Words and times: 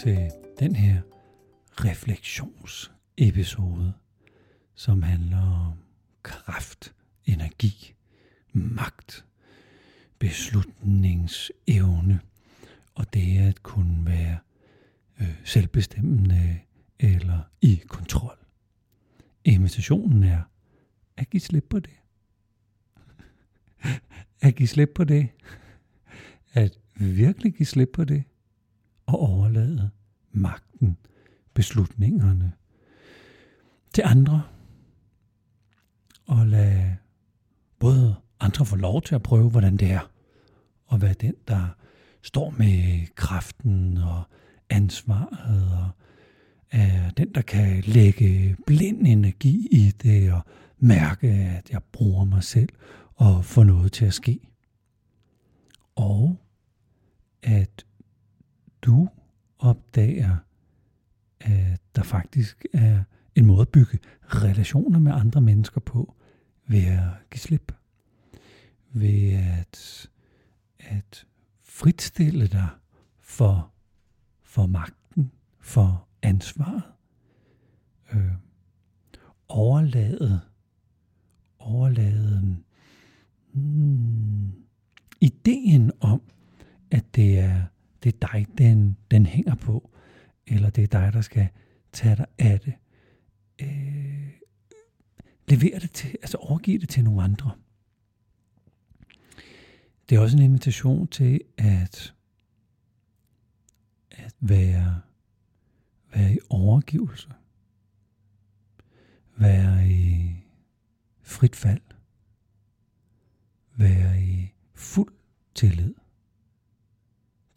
til 0.00 0.30
den 0.58 0.76
her 0.76 1.00
refleksionsepisode, 1.70 3.92
som 4.74 5.02
handler 5.02 5.70
om 5.70 5.78
kraft, 6.22 6.94
energi, 7.26 7.94
magt, 8.52 9.24
beslutningsevne 10.18 12.20
og 12.94 13.14
det 13.14 13.38
at 13.38 13.62
kunne 13.62 14.06
være 14.06 14.38
øh, 15.20 15.34
selvbestemmende 15.44 16.60
eller 16.98 17.40
i 17.60 17.82
kontrol. 17.88 18.36
Invitationen 19.44 20.22
er 20.22 20.42
at 21.16 21.30
give 21.30 21.40
slip 21.40 21.66
på 21.70 21.78
det. 21.78 21.96
at 24.42 24.54
give 24.54 24.68
slip 24.68 24.90
på 24.94 25.04
det. 25.04 25.28
At 26.52 26.78
virkelig 26.94 27.54
give 27.54 27.66
slip 27.66 27.90
på 27.92 28.04
det. 28.04 28.24
Og 29.06 29.20
overlade 29.20 29.79
magten, 30.32 30.96
beslutningerne 31.54 32.52
til 33.94 34.02
andre. 34.06 34.42
Og 36.26 36.46
lade 36.46 36.96
både 37.78 38.16
andre 38.40 38.66
få 38.66 38.76
lov 38.76 39.02
til 39.02 39.14
at 39.14 39.22
prøve, 39.22 39.50
hvordan 39.50 39.76
det 39.76 39.90
er. 39.90 40.10
Og 40.86 41.02
være 41.02 41.14
den, 41.14 41.34
der 41.48 41.66
står 42.22 42.50
med 42.50 43.06
kraften 43.14 43.96
og 43.96 44.22
ansvaret 44.70 45.72
og 45.78 45.90
er 46.70 47.10
den, 47.10 47.34
der 47.34 47.42
kan 47.42 47.80
lægge 47.80 48.56
blind 48.66 49.06
energi 49.06 49.68
i 49.70 49.90
det 50.02 50.32
og 50.32 50.40
mærke, 50.78 51.28
at 51.28 51.70
jeg 51.70 51.82
bruger 51.92 52.24
mig 52.24 52.44
selv 52.44 52.68
og 53.14 53.44
få 53.44 53.62
noget 53.62 53.92
til 53.92 54.04
at 54.04 54.14
ske. 54.14 54.40
Og 55.94 56.36
at 57.42 57.86
du 58.82 59.08
opdager, 59.60 60.36
at 61.40 61.80
der 61.96 62.02
faktisk 62.02 62.66
er 62.72 63.02
en 63.34 63.46
måde 63.46 63.60
at 63.60 63.68
bygge 63.68 63.98
relationer 64.24 64.98
med 64.98 65.12
andre 65.12 65.40
mennesker 65.40 65.80
på, 65.80 66.14
ved 66.66 66.84
at 66.84 67.30
give 67.30 67.40
slip. 67.40 67.72
Ved 68.92 69.32
at, 69.32 70.08
at 70.78 71.26
fritstille 71.62 72.46
dig 72.46 72.68
for, 73.20 73.72
for 74.42 74.66
magten, 74.66 75.32
for 75.60 76.08
ansvaret. 76.22 76.82
Øh, 78.12 78.32
overlade, 79.48 80.40
overlade 81.58 82.56
hmm, 83.52 84.52
ideen 85.20 85.92
om, 86.00 86.22
at 86.90 87.04
det 87.14 87.38
er, 87.38 87.62
det 88.02 88.14
er 88.14 88.28
dig, 88.32 88.46
den, 88.58 88.96
den 89.10 89.26
hænger 89.26 89.54
på, 89.54 89.90
eller 90.46 90.70
det 90.70 90.84
er 90.84 91.00
dig, 91.00 91.12
der 91.12 91.20
skal 91.20 91.48
tage 91.92 92.16
dig 92.16 92.26
af 92.38 92.60
det. 92.60 92.74
Øh, 93.60 94.30
lever 95.48 95.78
det 95.78 95.90
til, 95.90 96.10
altså 96.22 96.36
overgive 96.36 96.78
det 96.78 96.88
til 96.88 97.04
nogle 97.04 97.22
andre. 97.22 97.50
Det 100.08 100.16
er 100.16 100.20
også 100.20 100.36
en 100.36 100.42
invitation 100.42 101.08
til 101.08 101.40
at, 101.58 102.14
at 104.10 104.34
være 104.40 105.00
være 106.14 106.34
i 106.34 106.38
overgivelse. 106.50 107.28
Være 109.36 109.88
i 109.88 110.34
frit 111.22 111.56
fald. 111.56 111.80
Være 113.76 114.22
i 114.22 114.52
fuld 114.74 115.12
tillid. 115.54 115.94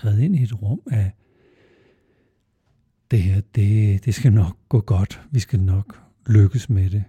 Træde 0.00 0.24
ind 0.24 0.36
i 0.36 0.42
et 0.42 0.62
rum 0.62 0.80
af, 0.90 1.12
det 3.10 3.22
her, 3.22 3.40
det, 3.54 4.04
det 4.04 4.14
skal 4.14 4.32
nok 4.32 4.56
gå 4.68 4.80
godt. 4.80 5.22
Vi 5.30 5.40
skal 5.40 5.60
nok 5.60 6.02
lykkes 6.26 6.70
med 6.70 6.90
det. 6.90 7.04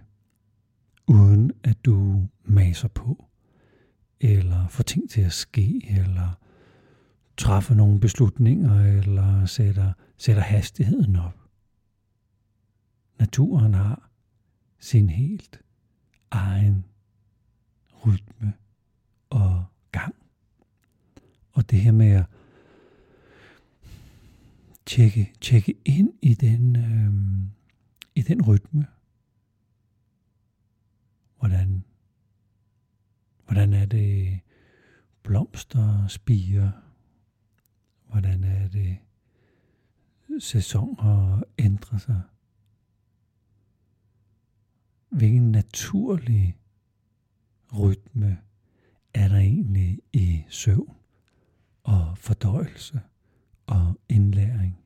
Uden 1.07 1.51
at 1.63 1.85
du 1.85 2.27
maser 2.43 2.87
på. 2.87 3.25
Eller 4.19 4.67
får 4.67 4.83
ting 4.83 5.09
til 5.09 5.21
at 5.21 5.31
ske. 5.31 5.87
Eller 5.89 6.39
træffer 7.37 7.75
nogle 7.75 7.99
beslutninger. 7.99 8.97
Eller 8.97 9.45
sætter 9.45 9.93
sætter 10.17 10.41
hastigheden 10.41 11.15
op. 11.15 11.37
Naturen 13.19 13.73
har 13.73 14.09
sin 14.79 15.09
helt 15.09 15.61
egen 16.31 16.85
rytme 18.05 18.53
og 19.29 19.65
gang. 19.91 20.15
Og 21.51 21.71
det 21.71 21.81
her 21.81 21.91
med 21.91 22.11
at 22.11 22.25
tjekke, 24.85 25.33
tjekke 25.41 25.73
ind 25.85 26.13
i 26.21 26.33
den, 26.33 26.75
øh, 26.75 27.13
i 28.15 28.21
den 28.21 28.41
rytme. 28.41 28.87
Hvordan, 31.39 31.83
hvordan 33.45 33.73
er 33.73 33.85
det 33.85 34.39
blomster 35.23 36.07
spiger? 36.07 36.71
Hvordan 38.07 38.43
er 38.43 38.67
det 38.67 38.97
sæsoner 40.39 41.43
ændrer 41.57 41.97
sig. 41.97 42.21
Hvilken 45.09 45.51
naturlig 45.51 46.57
rytme 47.79 48.37
er 49.13 49.27
der 49.27 49.37
egentlig 49.37 49.99
i 50.13 50.43
søvn 50.49 50.95
og 51.83 52.17
fordøjelse 52.17 53.01
og 53.71 53.99
indlæring 54.09 54.77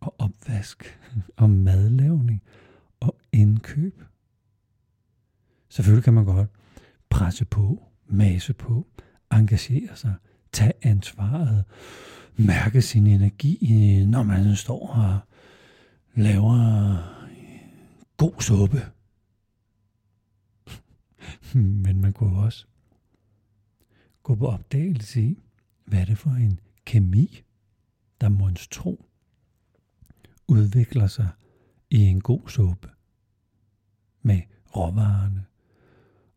og 0.00 0.14
opvask 0.18 1.00
og 1.36 1.50
madlavning 1.50 2.42
og 3.00 3.16
indkøb. 3.32 4.02
Selvfølgelig 5.68 6.04
kan 6.04 6.14
man 6.14 6.24
godt 6.24 6.50
presse 7.10 7.44
på, 7.44 7.82
mase 8.06 8.54
på, 8.54 8.86
engagere 9.32 9.96
sig, 9.96 10.14
tage 10.52 10.72
ansvaret, 10.82 11.64
mærke 12.36 12.82
sin 12.82 13.06
energi, 13.06 14.04
når 14.06 14.22
man 14.22 14.56
står 14.56 14.88
og 14.88 15.18
laver 16.14 16.96
god 18.16 18.40
suppe. 18.40 18.82
Men 21.84 22.00
man 22.00 22.12
kunne 22.12 22.38
også 22.38 22.66
gå 24.22 24.34
på 24.34 24.46
opdagelse 24.46 25.22
i, 25.22 25.42
hvad 25.84 26.00
er 26.00 26.04
det 26.04 26.18
for 26.18 26.30
en 26.30 26.60
kemi, 26.84 27.42
der 28.20 28.28
monstro, 28.28 29.06
udvikler 30.48 31.06
sig 31.06 31.28
i 31.90 31.98
en 31.98 32.20
god 32.20 32.48
suppe 32.48 32.90
med 34.22 34.42
råvarerne 34.76 35.44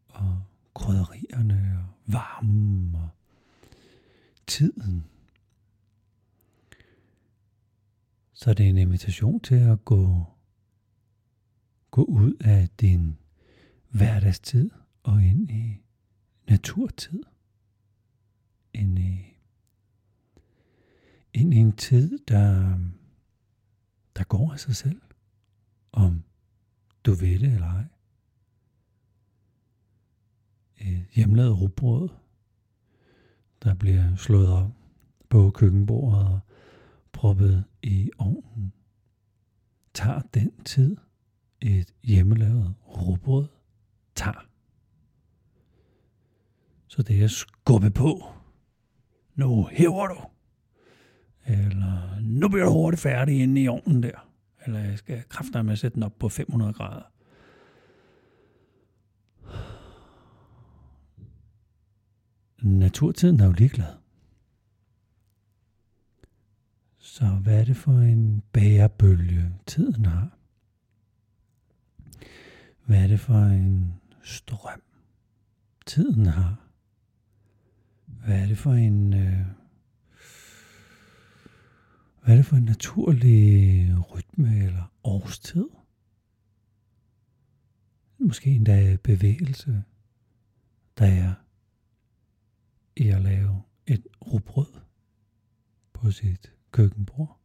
og 0.07 0.43
krydderierne 0.73 1.77
og 1.77 2.13
varmen 2.13 2.95
og 2.95 3.09
tiden 4.47 5.03
Så 8.37 8.53
det 8.53 8.65
er 8.65 8.69
en 8.69 8.77
invitation 8.77 9.39
til 9.39 9.55
at 9.55 9.85
gå, 9.85 10.25
gå 11.91 12.03
ud 12.03 12.33
af 12.39 12.69
din 12.81 13.17
hverdagstid 13.89 14.69
og 15.03 15.23
ind 15.23 15.51
i 15.51 15.81
naturtid. 16.49 17.23
Ind 18.73 18.99
i, 18.99 19.36
ind 21.37 21.53
i 21.53 21.57
en 21.57 21.71
tid, 21.71 22.19
der, 22.27 22.77
der 24.15 24.23
går 24.23 24.51
af 24.51 24.59
sig 24.59 24.75
selv, 24.75 25.01
om 25.91 26.23
du 27.05 27.11
ved 27.11 27.39
det 27.39 27.53
eller 27.53 27.67
ej. 27.67 27.85
Et 30.77 31.05
hjemmelavet 31.13 31.61
rugbrød, 31.61 32.09
der 33.63 33.73
bliver 33.73 34.15
slået 34.15 34.49
op 34.49 34.71
på 35.29 35.51
køkkenbordet 35.51 36.27
og 36.27 36.39
proppet 37.11 37.63
i 37.83 38.11
ovnen, 38.17 38.73
tager 39.93 40.21
den 40.21 40.63
tid, 40.63 40.97
et 41.61 41.93
hjemmelavet 42.03 42.75
råbrød 42.87 43.47
tager. 44.15 44.47
Så 46.87 47.01
det 47.03 47.23
er 47.23 47.27
skubbe 47.27 47.89
på. 47.89 48.33
Nu 49.35 49.67
hæver 49.71 50.07
du. 50.07 50.36
Eller 51.47 52.19
nu 52.21 52.49
bliver 52.49 52.65
du 52.65 52.71
hurtigt 52.71 53.01
færdig 53.01 53.39
inde 53.41 53.61
i 53.61 53.67
ovnen 53.67 54.03
der. 54.03 54.29
Eller 54.65 54.79
jeg 54.79 54.97
skal 54.97 55.23
kræfte 55.29 55.63
med 55.63 55.73
at 55.73 55.79
sætte 55.79 55.95
den 55.95 56.03
op 56.03 56.19
på 56.19 56.29
500 56.29 56.73
grader. 56.73 57.11
Naturtiden 62.61 63.39
er 63.39 63.45
jo 63.45 63.51
ligeglad. 63.51 63.93
Så 66.97 67.25
hvad 67.25 67.59
er 67.59 67.65
det 67.65 67.77
for 67.77 67.91
en 67.91 68.43
bærebølge, 68.51 69.51
tiden 69.65 70.05
har? 70.05 70.37
Hvad 72.85 73.03
er 73.03 73.07
det 73.07 73.19
for 73.19 73.33
en 73.33 73.93
strøm, 74.23 74.81
tiden 75.85 76.25
har? 76.25 76.55
Hvad 78.05 78.41
er 78.41 78.45
det 78.45 78.57
for 78.57 78.73
en... 78.73 79.13
Øh, 79.13 79.45
hvad 82.27 82.35
er 82.35 82.39
det 82.39 82.45
for 82.45 82.55
en 82.55 82.63
naturlig 82.63 84.05
rytme 84.15 84.65
eller 84.65 84.93
årstid? 85.03 85.69
Måske 88.19 88.49
endda 88.49 88.97
bevægelse, 89.03 89.83
der 90.97 91.05
er 91.05 91.33
i 92.95 93.07
at 93.07 93.21
lave 93.21 93.63
et 93.85 94.07
rugbrød 94.21 94.73
på 95.93 96.11
sit 96.11 96.53
køkkenbord 96.71 97.39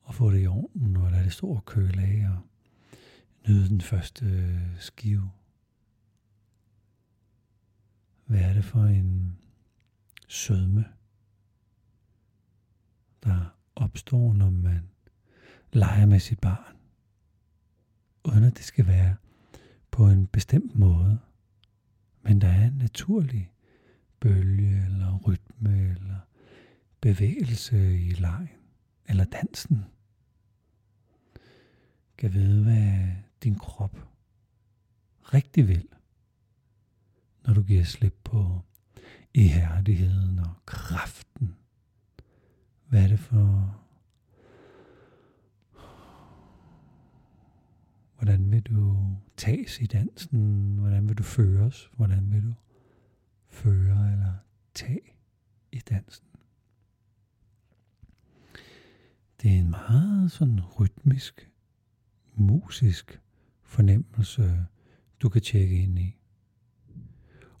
og 0.00 0.14
få 0.14 0.30
det 0.30 0.42
i 0.42 0.46
ovnen 0.46 0.96
og 0.96 1.10
lade 1.10 1.24
det 1.24 1.32
stå 1.32 1.46
og 1.46 1.64
køle 1.64 2.02
af 2.02 2.28
og 2.30 2.38
nyde 3.48 3.68
den 3.68 3.80
første 3.80 4.58
skive. 4.78 5.30
Hvad 8.26 8.40
er 8.40 8.52
det 8.52 8.64
for 8.64 8.84
en 8.84 9.38
sødme, 10.28 10.84
der 13.22 13.59
opstår, 13.76 14.32
når 14.32 14.50
man 14.50 14.88
leger 15.72 16.06
med 16.06 16.20
sit 16.20 16.40
barn, 16.40 16.76
uden 18.24 18.44
at 18.44 18.56
det 18.56 18.64
skal 18.64 18.86
være 18.86 19.16
på 19.90 20.06
en 20.08 20.26
bestemt 20.26 20.74
måde. 20.74 21.18
Men 22.22 22.40
der 22.40 22.48
er 22.48 22.66
en 22.66 22.72
naturlig 22.72 23.52
bølge 24.20 24.84
eller 24.84 25.16
rytme 25.26 25.90
eller 25.90 26.18
bevægelse 27.00 27.98
i 27.98 28.10
lejen 28.10 28.48
eller 29.08 29.24
dansen. 29.24 29.84
Kan 32.18 32.32
vide, 32.32 32.62
hvad 32.62 33.12
din 33.42 33.58
krop 33.58 34.06
rigtig 35.34 35.68
vil, 35.68 35.88
når 37.46 37.54
du 37.54 37.62
giver 37.62 37.84
slip 37.84 38.20
på 38.24 38.60
ihærdigheden 39.34 40.38
og 40.38 40.54
kraften. 40.66 41.56
Hvad 42.90 43.02
er 43.02 43.08
det 43.08 43.18
for 43.18 43.76
Hvordan 48.16 48.50
vil 48.50 48.62
du 48.62 49.06
tages 49.36 49.80
i 49.80 49.86
dansen? 49.86 50.76
Hvordan 50.78 51.08
vil 51.08 51.18
du 51.18 51.22
føres? 51.22 51.90
Hvordan 51.96 52.32
vil 52.32 52.42
du 52.42 52.54
føre 53.48 54.12
eller 54.12 54.34
tage 54.74 55.00
i 55.72 55.78
dansen? 55.78 56.26
Det 59.42 59.50
er 59.50 59.58
en 59.58 59.70
meget 59.70 60.32
sådan 60.32 60.60
rytmisk, 60.80 61.50
musisk 62.34 63.20
fornemmelse, 63.62 64.66
du 65.20 65.28
kan 65.28 65.42
tjekke 65.42 65.82
ind 65.82 65.98
i. 65.98 66.16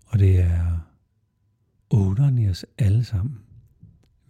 Og 0.06 0.18
det 0.18 0.40
er 0.40 0.80
otteren 1.90 2.38
i 2.38 2.48
os 2.48 2.66
alle 2.78 3.04
sammen, 3.04 3.44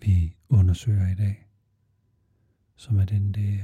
vi 0.02 0.37
undersøger 0.50 1.08
i 1.08 1.14
dag. 1.14 1.47
Som 2.76 2.99
er 2.99 3.05
den 3.05 3.32
der, 3.32 3.58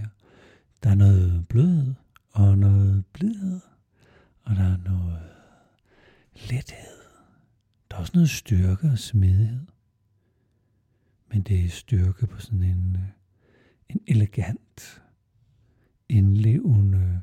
der 0.82 0.90
er 0.90 0.94
noget 0.94 1.48
blødhed, 1.48 1.94
og 2.30 2.58
noget 2.58 3.04
blidhed, 3.12 3.60
og 4.42 4.56
der 4.56 4.62
er 4.62 4.76
noget 4.76 5.22
lethed. 6.34 6.96
Der 7.90 7.96
er 7.96 8.00
også 8.00 8.12
noget 8.14 8.30
styrke 8.30 8.90
og 8.90 8.98
smidighed. 8.98 9.66
Men 11.28 11.42
det 11.42 11.64
er 11.64 11.68
styrke 11.68 12.26
på 12.26 12.40
sådan 12.40 12.62
en, 12.62 12.96
øh, 12.96 13.08
en 13.88 14.00
elegant, 14.06 15.02
indlevende 16.08 17.22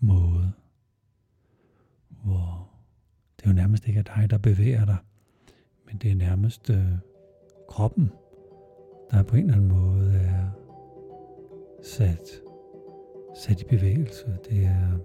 måde, 0.00 0.52
hvor 2.08 2.70
det 3.40 3.46
jo 3.46 3.52
nærmest 3.52 3.88
ikke 3.88 3.98
er 3.98 4.16
dig, 4.16 4.30
der 4.30 4.38
bevæger 4.38 4.84
dig, 4.84 4.96
men 5.86 5.96
det 5.96 6.10
er 6.10 6.14
nærmest 6.14 6.70
øh, 6.70 6.92
kroppen, 7.68 8.12
der 9.10 9.22
på 9.22 9.36
en 9.36 9.42
eller 9.42 9.54
anden 9.54 9.68
måde 9.68 10.14
er 10.14 10.50
sat 11.82 12.44
sat 13.34 13.60
i 13.60 13.64
bevægelse. 13.64 14.38
Det 14.44 14.64
er, 14.64 14.98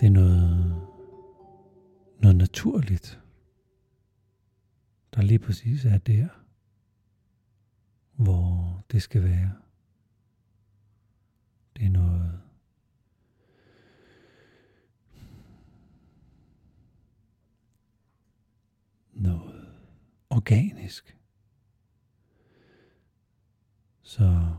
det 0.00 0.06
er 0.06 0.10
noget, 0.10 0.88
noget 2.18 2.36
naturligt, 2.36 3.20
der 5.14 5.22
lige 5.22 5.38
præcis 5.38 5.84
er 5.84 5.98
der, 5.98 6.28
hvor 8.16 8.80
det 8.92 9.02
skal 9.02 9.22
være. 9.22 9.52
Det 11.76 11.86
er 11.86 11.90
noget 11.90 12.40
noget 19.12 19.68
organisk. 20.30 21.19
Så 24.10 24.54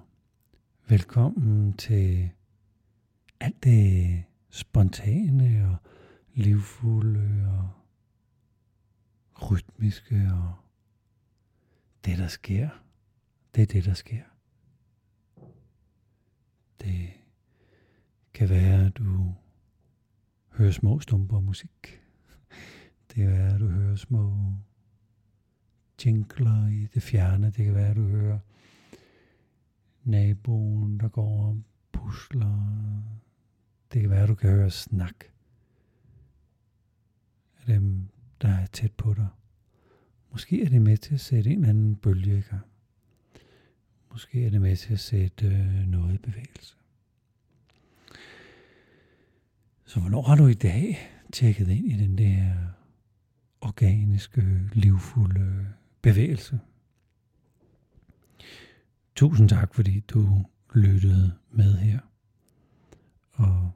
Velkommen 0.90 1.74
til 1.74 2.30
alt 3.40 3.64
det 3.64 4.24
spontane 4.50 5.70
og 5.70 5.90
livfulde 6.34 7.48
og 7.50 7.70
rytmiske 9.52 10.30
og 10.34 10.54
det, 12.06 12.18
der 12.18 12.28
sker. 12.28 12.70
Det 13.56 13.62
er 13.62 13.66
det, 13.66 13.86
der 13.86 13.94
sker. 13.94 14.24
Det 16.82 17.10
kan 18.34 18.50
være, 18.50 18.86
at 18.86 18.98
du 18.98 19.36
hører 20.50 20.72
små 20.72 21.00
stumper 21.00 21.40
musik. 21.40 22.02
Det 23.08 23.16
kan 23.16 23.28
være, 23.28 23.54
at 23.54 23.60
du 23.60 23.68
hører 23.68 23.96
små 23.96 24.54
jingler 26.06 26.68
i 26.68 26.88
det 26.94 27.04
fjerne. 27.04 27.46
Det 27.46 27.66
kan 27.66 27.76
være, 27.76 27.90
at 27.90 27.96
du 27.96 28.08
hører 28.08 28.40
naboen, 30.04 31.00
der 31.00 31.10
går 31.10 31.48
og 31.48 31.62
pusler. 31.92 32.74
Det 33.94 34.02
kan 34.02 34.10
være, 34.10 34.24
at 34.24 34.30
du 34.30 34.36
kan 34.36 34.50
høre 34.50 34.70
snak 34.70 35.16
af 37.60 37.66
dem, 37.68 38.08
der 38.42 38.50
er 38.50 38.66
tæt 38.66 38.92
på 38.92 39.14
dig. 39.14 39.28
Måske 40.32 40.64
er 40.64 40.70
det 40.70 40.82
med 40.82 40.98
til 40.98 41.14
at 41.14 41.20
sætte 41.20 41.50
en 41.50 41.58
eller 41.58 41.70
anden 41.70 41.96
bølge 41.96 42.38
i 42.38 42.42
gang. 42.42 42.66
Måske 44.12 44.46
er 44.46 44.50
det 44.50 44.62
med 44.62 44.76
til 44.76 44.94
at 44.94 45.00
sætte 45.00 45.48
øh, 45.48 45.88
noget 45.88 46.14
i 46.14 46.18
bevægelse. 46.18 46.76
Så 49.86 50.00
hvornår 50.00 50.22
har 50.22 50.36
du 50.36 50.48
i 50.48 50.54
dag 50.54 50.98
tjekket 51.32 51.68
ind 51.68 51.92
i 51.92 51.98
den 51.98 52.18
der 52.18 52.54
organiske, 53.62 54.60
livfulde 54.74 55.68
bevægelse? 56.02 56.60
Tusind 59.16 59.50
tak, 59.50 59.76
fordi 59.76 60.00
du 60.00 60.46
lyttede 60.76 61.32
med 61.52 61.78
her. 61.78 62.00
Og 63.32 63.72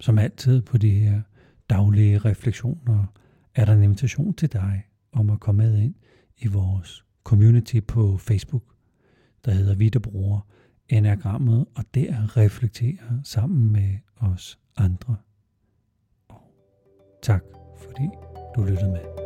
som 0.00 0.18
altid 0.18 0.62
på 0.62 0.78
de 0.78 0.90
her 0.90 1.22
daglige 1.70 2.18
refleksioner, 2.18 3.06
er 3.54 3.64
der 3.64 3.72
en 3.72 3.82
invitation 3.82 4.34
til 4.34 4.52
dig 4.52 4.84
om 5.12 5.30
at 5.30 5.40
komme 5.40 5.62
med 5.62 5.78
ind 5.78 5.94
i 6.38 6.46
vores 6.46 7.04
community 7.24 7.80
på 7.88 8.18
Facebook, 8.18 8.64
der 9.44 9.50
hedder 9.50 9.74
Vi, 9.74 9.88
der 9.88 9.98
bruger 9.98 10.40
enagrammet, 10.88 11.66
og 11.74 11.84
der 11.94 12.36
reflekterer 12.36 13.20
sammen 13.24 13.72
med 13.72 13.98
os 14.16 14.58
andre. 14.76 15.16
Og 16.28 16.42
tak, 17.22 17.42
fordi 17.78 18.08
du 18.56 18.62
lyttede 18.64 18.90
med. 18.90 19.25